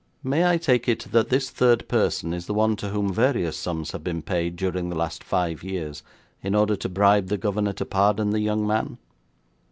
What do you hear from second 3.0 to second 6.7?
various sums have been paid during the last five years in